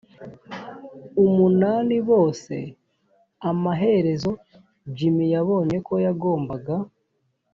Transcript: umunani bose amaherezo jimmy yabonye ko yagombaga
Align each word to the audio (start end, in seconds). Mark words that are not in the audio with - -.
umunani 1.23 1.97
bose 2.09 2.55
amaherezo 3.49 4.31
jimmy 4.97 5.25
yabonye 5.33 5.77
ko 5.87 5.93
yagombaga 6.05 6.75